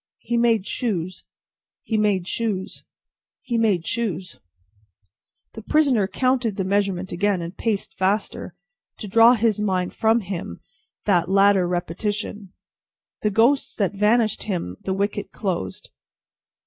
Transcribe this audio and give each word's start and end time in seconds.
"He 0.17 0.35
made 0.35 0.65
shoes, 0.65 1.25
he 1.83 1.95
made 1.95 2.27
shoes, 2.27 2.83
he 3.43 3.55
made 3.55 3.85
shoes." 3.85 4.39
The 5.53 5.61
prisoner 5.61 6.07
counted 6.07 6.55
the 6.55 6.63
measurement 6.63 7.11
again, 7.11 7.39
and 7.39 7.55
paced 7.55 7.93
faster, 7.93 8.55
to 8.97 9.07
draw 9.07 9.33
his 9.35 9.59
mind 9.59 9.91
with 9.91 10.23
him 10.23 10.55
from 10.55 10.61
that 11.05 11.29
latter 11.29 11.67
repetition. 11.67 12.51
"The 13.21 13.29
ghosts 13.29 13.75
that 13.75 13.93
vanished 13.93 14.43
when 14.49 14.75
the 14.81 14.93
wicket 14.95 15.31
closed. 15.31 15.91